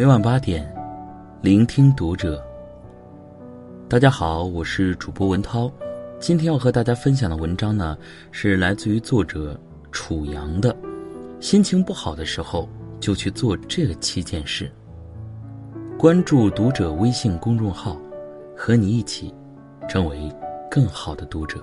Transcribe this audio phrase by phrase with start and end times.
[0.00, 0.66] 每晚八点，
[1.42, 2.42] 聆听读者。
[3.86, 5.70] 大家好，我是主播文涛。
[6.18, 7.98] 今天要和大家分享的文章呢，
[8.30, 9.60] 是来自于作者
[9.92, 10.74] 楚阳的。
[11.38, 12.66] 心情不好的时候，
[12.98, 14.72] 就去做这七件事。
[15.98, 17.94] 关注读者微信公众号，
[18.56, 19.34] 和你一起
[19.86, 20.34] 成为
[20.70, 21.62] 更好的读者。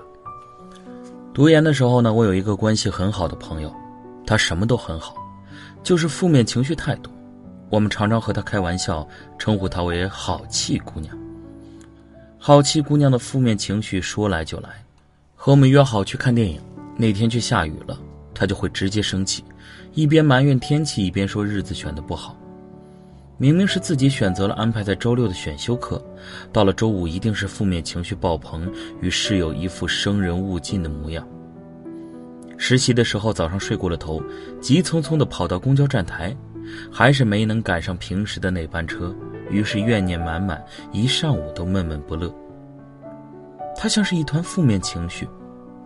[1.34, 3.74] 读研的时候呢，我有一个关系很好的朋友，
[4.24, 5.16] 他什么都很好，
[5.82, 7.12] 就是负面情绪太多。
[7.70, 9.06] 我们常常和她开玩笑，
[9.38, 11.16] 称呼她为“好气姑娘”。
[12.38, 14.70] 好气姑娘的负面情绪说来就来，
[15.34, 16.60] 和我们约好去看电影，
[16.96, 17.98] 那天却下雨了，
[18.32, 19.44] 她就会直接生气，
[19.92, 22.36] 一边埋怨天气，一边说日子选的不好。
[23.36, 26.02] 明明是自己选择了安排在周六的选修课，
[26.52, 28.68] 到了周五一定是负面情绪爆棚，
[29.00, 31.26] 与室友一副生人勿近的模样。
[32.56, 34.20] 实习的时候早上睡过了头，
[34.60, 36.36] 急匆匆地跑到公交站台。
[36.92, 39.14] 还是没能赶上平时的那班车，
[39.50, 42.32] 于是怨念满满，一上午都闷闷不乐。
[43.76, 45.28] 他像是一团负面情绪，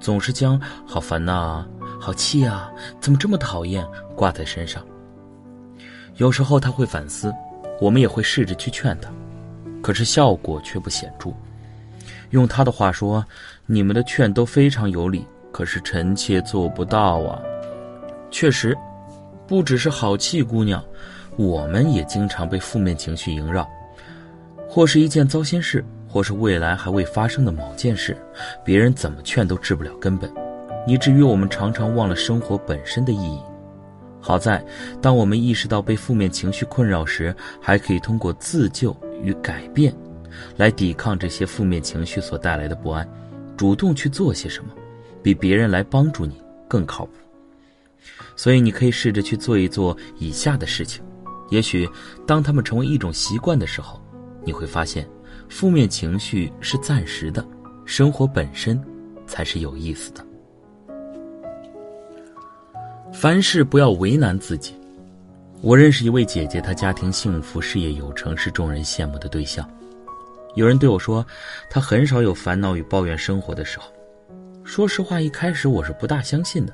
[0.00, 1.66] 总是将“好烦呐
[2.00, 4.82] ”“好气啊”“怎么这么讨厌”挂在身上。
[6.16, 7.32] 有时候他会反思，
[7.80, 9.10] 我们也会试着去劝他，
[9.82, 11.30] 可是效果却不显著。
[12.30, 13.24] 用他的话说
[13.66, 17.40] ：“你们的劝都非常有理，可是臣妾做不到啊。”
[18.30, 18.76] 确实。
[19.52, 20.82] 不只是好气姑娘，
[21.36, 23.68] 我们也经常被负面情绪萦绕，
[24.66, 28.16] 或是一件糟心事，或是未来还未发生的某件事，
[28.64, 30.32] 别人怎么劝都治不了根本，
[30.86, 33.38] 以至于我们常常忘了生活本身的意义。
[34.22, 34.64] 好在，
[35.02, 39.94] 当我们意识到被负面情绪困扰时，还可以通过自救与改变，
[40.56, 43.06] 来抵抗这些负面情绪所带来的不安，
[43.54, 44.70] 主动去做些什么，
[45.22, 47.12] 比别人来帮助你更靠谱。
[48.36, 51.02] 所以，你可以试着去做一做以下的事情，
[51.50, 51.88] 也许
[52.26, 54.00] 当他们成为一种习惯的时候，
[54.44, 55.08] 你会发现，
[55.48, 57.44] 负面情绪是暂时的，
[57.84, 58.82] 生活本身
[59.26, 60.24] 才是有意思的。
[63.12, 64.74] 凡事不要为难自己。
[65.60, 69.68] 我认识一位姐姐，她家庭幸福，事业有成，是众人羡慕的对象。
[70.56, 71.24] 有人对我说，
[71.70, 73.92] 她很少有烦恼与抱怨生活的时候。
[74.64, 76.72] 说实话，一开始我是不大相信的。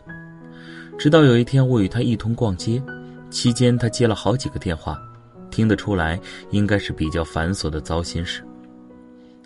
[0.98, 2.82] 直到有一天，我与他一同逛街，
[3.30, 5.00] 期间他接了好几个电话，
[5.48, 6.18] 听得出来
[6.50, 8.42] 应该是比较繁琐的糟心事。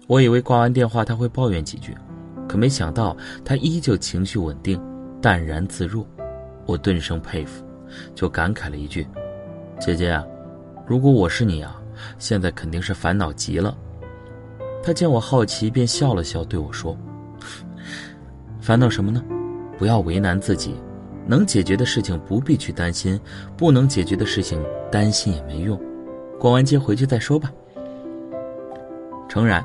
[0.06, 1.94] 我以为挂完电话他会抱怨几句，
[2.48, 3.14] 可没想到
[3.44, 4.80] 他依旧情绪稳定，
[5.20, 6.06] 淡然自若。
[6.64, 7.62] 我顿生佩服，
[8.14, 9.06] 就感慨了一句
[9.78, 10.24] ：“姐姐啊，
[10.86, 11.78] 如果我是你啊，
[12.18, 13.76] 现在肯定是烦恼极了。”
[14.82, 16.96] 他见我好奇，便笑了笑对我说
[18.58, 19.22] ：“烦恼什么呢？
[19.76, 20.74] 不要为难自己。”
[21.26, 23.18] 能解决的事情不必去担心，
[23.56, 25.80] 不能解决的事情担心也没用。
[26.38, 27.52] 逛完街回去再说吧。
[29.28, 29.64] 诚然，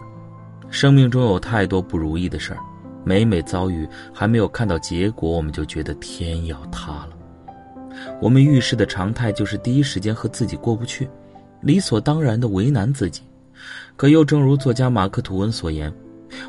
[0.69, 2.59] 生命中有太多不如意的事儿，
[3.03, 7.09] 每每遭遇还没有看到结果，我们就觉得天要塌了。
[8.21, 11.09] 我们遇事的常态就是第一时间和自己过不去，
[11.61, 13.23] 理所当然的为难自己。
[13.95, 15.91] 可又正如作家马克吐温所言：“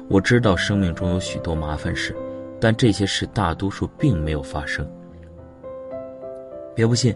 [0.09, 2.15] 我知道生命中有许多麻烦事，
[2.61, 4.87] 但这些事大多数并没有发生。”
[6.79, 7.13] 别不信，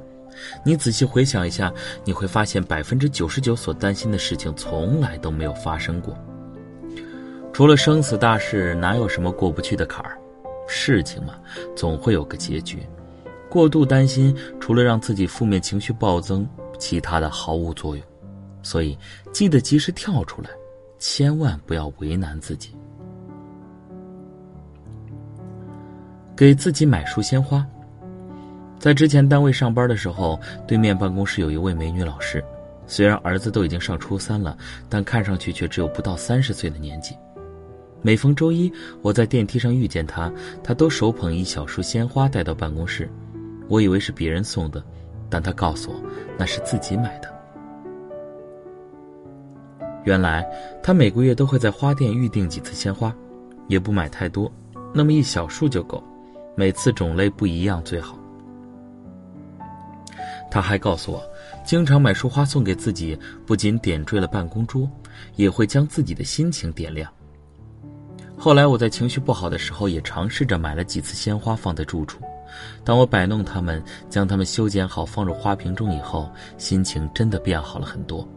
[0.65, 1.73] 你仔细回想一下，
[2.05, 6.13] 你会发现百分之九十九所担心的事情从来都没有发生过。
[7.53, 10.19] 除了生死大事，哪有什么过不去的坎儿？
[10.67, 11.35] 事情嘛，
[11.77, 12.85] 总会有个结局。
[13.49, 16.45] 过度担心，除了让自己负面情绪暴增，
[16.77, 18.05] 其他的毫无作用。
[18.65, 18.99] 所以，
[19.33, 20.51] 记得及时跳出来，
[20.99, 22.75] 千万不要为难自己。
[26.35, 27.65] 给自己买束鲜花。
[28.83, 32.45] 在之前单位上班的时候，对面办公室有一位美女老师，
[32.85, 37.15] 虽然儿子都已经上初三了，但看上去却只有不到三十岁的年纪。
[38.01, 40.33] 每逢周一，我在电梯上遇见她，
[40.65, 43.09] 她都手捧一小束鲜花带到办公室。
[43.69, 44.83] 我以为是别人送的，
[45.31, 46.03] 但她告诉我
[46.37, 47.33] 那是自己买的。
[50.03, 50.45] 原来
[50.83, 53.15] 她每个月都会在花店预定几次鲜花，
[53.69, 54.51] 也不买太多，
[54.93, 56.03] 那么一小束就够，
[56.57, 58.19] 每次种类不一样最好。
[60.53, 61.25] 他还告诉我，
[61.65, 64.87] 经常买束花送给自己，不仅点缀了办公桌，
[65.37, 67.11] 也会将自己的心情点亮。
[68.37, 72.21] 后来我在情绪不好的时候，也尝试着买了几次鲜花放在住处。
[72.85, 78.29] 当我摆弄它们，将它们修剪好放入花瓶中以后，心情真的变好了很多。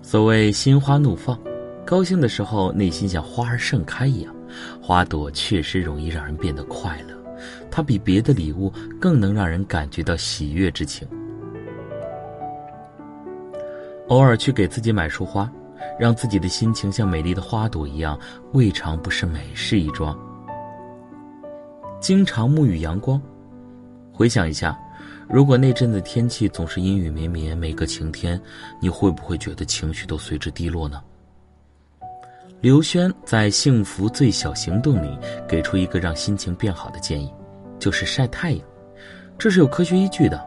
[0.00, 1.38] 所谓心花怒放，
[1.84, 4.34] 高兴的时候内心像花儿盛开一样，
[4.80, 7.21] 花朵确实容易让人变得快乐。
[7.72, 8.70] 它比别的礼物
[9.00, 11.08] 更能让人感觉到喜悦之情。
[14.08, 15.50] 偶尔去给自己买束花，
[15.98, 18.18] 让自己的心情像美丽的花朵一样，
[18.52, 20.16] 未尝不是美事一桩。
[21.98, 23.18] 经常沐浴阳光，
[24.12, 24.78] 回想一下，
[25.30, 28.38] 如果那阵子天气总是阴雨绵绵，每个晴天，
[28.80, 31.02] 你会不会觉得情绪都随之低落呢？
[32.60, 35.16] 刘轩在《幸福最小行动》里
[35.48, 37.32] 给出一个让心情变好的建议，
[37.82, 38.60] 就是晒太阳，
[39.36, 40.40] 这是有科学依据的。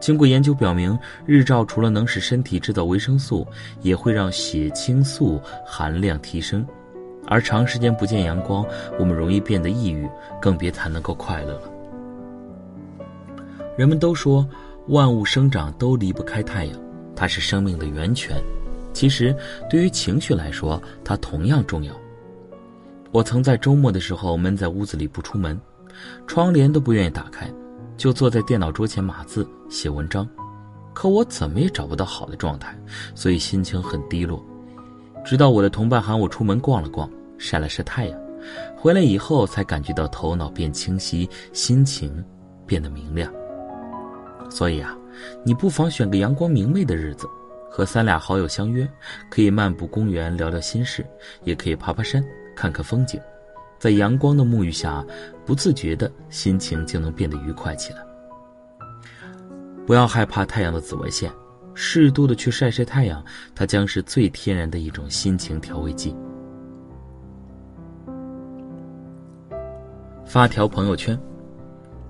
[0.00, 3.46] 经过研究表明，日照除了能使身体制造维生素，
[3.82, 6.66] 也会让血清素含量提升。
[7.26, 8.64] 而长时间不见阳光，
[8.98, 10.08] 我们容易变得抑郁，
[10.40, 11.70] 更别谈能够快乐了。
[13.76, 14.48] 人们都说，
[14.86, 16.80] 万物生长都离不开太阳，
[17.14, 18.42] 它是生命的源泉。
[18.94, 19.36] 其实，
[19.68, 21.92] 对于情绪来说，它同样重要。
[23.10, 25.60] 我曾在周末的时候闷在屋子里不出门，
[26.26, 27.50] 窗帘都不愿意打开。
[27.96, 30.28] 就坐在电脑桌前码字写文章，
[30.94, 32.78] 可我怎么也找不到好的状态，
[33.12, 34.40] 所以心情很低落。
[35.24, 38.20] 直到我的同伴喊我出门逛了逛，晒了晒太阳，
[38.76, 42.24] 回来以后才感觉到头脑变清晰，心情
[42.64, 43.32] 变得明亮。
[44.48, 44.96] 所以啊，
[45.44, 47.26] 你不妨选个阳光明媚的日子，
[47.68, 48.88] 和三俩好友相约，
[49.28, 51.04] 可以漫步公园聊聊心事，
[51.42, 52.24] 也可以爬爬山
[52.54, 53.20] 看看风景。
[53.78, 55.04] 在阳光的沐浴下，
[55.46, 57.98] 不自觉的心情就能变得愉快起来。
[59.86, 61.32] 不要害怕太阳的紫外线，
[61.74, 66.14] 适度的去晒晒太阳，它将是最天然的一种心情调味剂。
[70.26, 71.18] 发条朋友圈，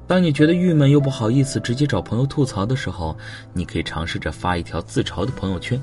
[0.09, 3.17] 当你觉得郁闷又不好意思直接找朋友吐槽的时候，
[3.53, 5.81] 你可以尝试着发一条自嘲的朋友圈，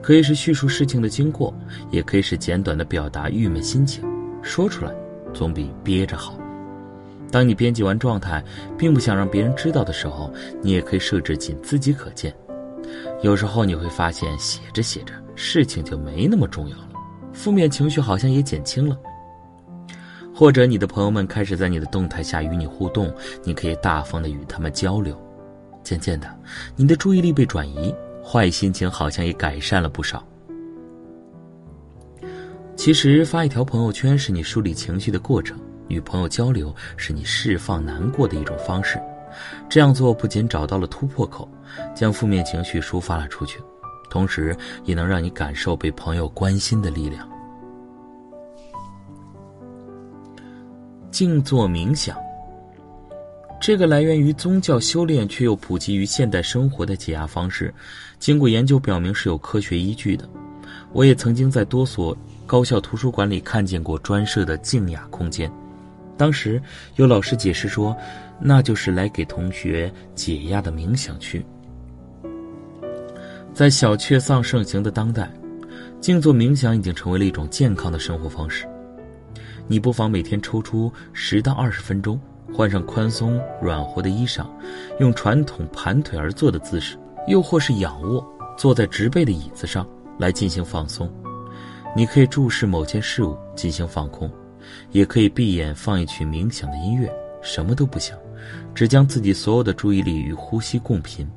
[0.00, 1.52] 可以是叙述事情的经过，
[1.90, 4.02] 也可以是简短的表达郁闷心情，
[4.42, 4.94] 说出来。
[5.38, 6.36] 总比憋着好。
[7.30, 8.42] 当你编辑完状态，
[8.76, 10.28] 并不想让别人知道的时候，
[10.60, 12.34] 你也可以设置仅自己可见。
[13.22, 16.88] 有时候你会发现，写着写着，事情就没那么重要了，
[17.32, 18.98] 负面情绪好像也减轻了。
[20.34, 23.14] 或者你的朋友们开始在你的动态下与你互动，
[23.44, 25.16] 你可以大方的与他们交流。
[25.84, 26.28] 渐渐的，
[26.74, 27.94] 你的注意力被转移，
[28.24, 30.26] 坏心情好像也改善了不少。
[32.78, 35.58] 其实发一条朋友圈是你梳理情绪的过程，
[35.88, 39.00] 与朋友交流是你释放难过的一种方式。
[39.68, 41.46] 这样做不仅找到了突破口，
[41.92, 43.58] 将负面情绪抒发了出去，
[44.08, 47.28] 同时也能让你感受被朋友关心的力量。
[51.10, 52.16] 静坐冥想，
[53.60, 57.74] 这个来源于宗教修炼却又普及于现代生活的解压方式，
[58.20, 60.28] 经过研究表明是有科学依据的。
[60.92, 62.16] 我也曾经在多所。
[62.48, 65.52] 高校图书馆里看见过专设的静雅空间，
[66.16, 66.60] 当时
[66.96, 67.94] 有老师解释说，
[68.40, 71.44] 那就是来给同学解压的冥想区。
[73.52, 75.30] 在小确丧盛行的当代，
[76.00, 78.66] 静坐冥想已经成为了一种健康的生活方式。
[79.66, 82.18] 你不妨每天抽出十到二十分钟，
[82.54, 84.46] 换上宽松软和的衣裳，
[85.00, 86.96] 用传统盘腿而坐的姿势，
[87.26, 89.86] 又或是仰卧坐在直背的椅子上
[90.18, 91.12] 来进行放松。
[91.96, 94.30] 你可以注视某件事物进行放空，
[94.92, 98.16] 也可以闭眼放一曲冥想的音乐，什么都不想，
[98.74, 101.28] 只将自己所有的注意力与呼吸共频。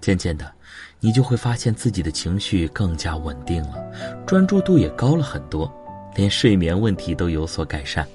[0.00, 0.52] 渐渐的，
[1.00, 3.76] 你就会发现自己的情绪更加稳定了，
[4.24, 5.72] 专注度也高了很多，
[6.14, 8.06] 连睡眠问题都有所改善。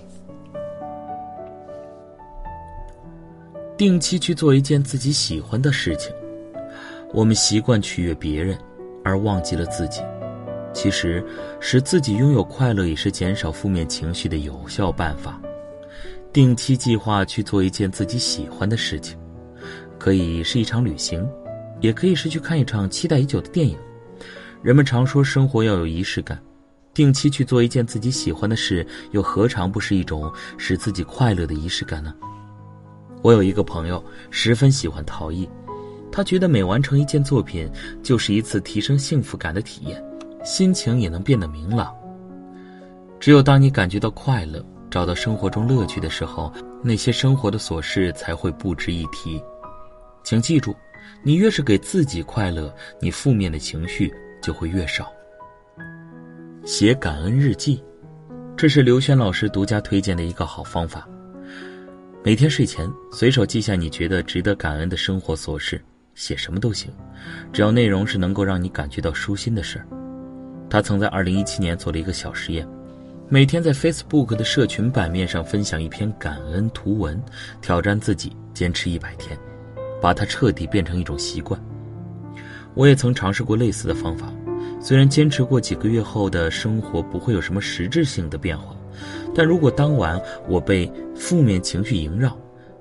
[3.76, 6.14] 定期去做一件自己喜欢的事情，
[7.14, 8.58] 我们习惯取悦别人，
[9.04, 10.02] 而忘记了自己。
[10.74, 11.24] 其实，
[11.60, 15.40] 使自己拥有快乐也是减少负面情绪的有效办法。
[16.34, 19.18] 定期计划去做一件自己喜欢的事情，
[20.00, 21.28] 可以是一场旅行，
[21.82, 23.78] 也可以是去看一场期待已久的电影。
[24.62, 26.42] 人们常说生活要有仪式感，
[26.94, 32.14] 定期去做一件自己喜欢的事，又何尝不是一种使自己快乐的仪式感呢？
[33.22, 35.48] 我有一个朋友十分喜欢陶艺，
[36.12, 37.70] 他觉得每完成一件作品，
[38.02, 40.02] 就是一次提升幸福感的体验。
[40.44, 41.96] 心情也能变得明朗。
[43.20, 46.52] 只有当你感觉到快乐，找到生活中乐趣的时候，
[46.84, 49.42] 那些生活的琐事才会不值一提。
[50.24, 50.76] 请记住，
[51.24, 55.12] 你越是给自己快乐，你负面的情绪就会越少。
[56.66, 57.84] 写感恩日记，
[58.56, 61.08] 这是刘轩老师独家推荐的一个好方法。
[62.24, 65.84] 每天睡前随手记下你觉得值得感恩的生活琐事，
[66.14, 66.92] 写什么都行，
[67.52, 69.88] 只要内容是能够让你感觉到舒心的事儿。
[70.72, 72.66] 他曾在二零一七年做了一个小实验，
[73.28, 77.22] 每天在 Facebook 的社群版面上分享一篇感恩图文，
[77.62, 79.38] 挑战自己坚持一百天，
[80.02, 81.62] 把它彻底变成一种习惯。
[82.74, 84.32] 我也曾尝试过类似的方法，
[84.80, 88.74] 虽然坚持过几个月后的生活不会有什么实质性的变化，
[89.36, 92.34] 但如果当晚我被负面情绪萦绕，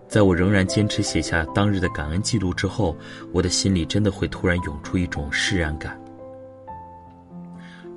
[0.07, 2.97] 在我仍然坚持写下当日的感恩记录之后，
[3.33, 6.01] 我的心里真的会突然涌出一种释然感。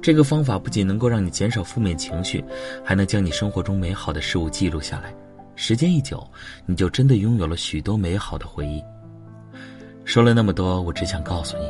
[0.03, 2.43] 这个方法不仅能够让你减少负面情绪，
[2.83, 5.15] 还能将你生活中美好的事物记录下来。
[5.55, 6.21] 时间一久，
[6.65, 8.83] 你就真的拥有了许多美好的回忆。
[10.03, 11.63] 说了那么多，我只想告诉你，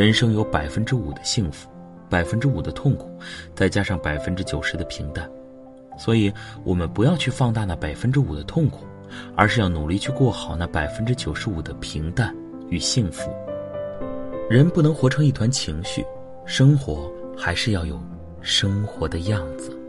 [0.00, 1.68] 人生有百分之五的幸福，
[2.08, 3.10] 百分之五的痛苦，
[3.56, 5.28] 再加上百分之九十的平淡。
[5.98, 8.86] 所以，我们不要去放大那百分之五的痛苦。
[9.36, 12.34] 而是要努力去过好那百分之九十五的平淡
[12.68, 13.30] 与幸福。
[14.50, 16.04] 人不能活成一团情绪，
[16.46, 18.00] 生活还是要有
[18.40, 19.83] 生活的样子。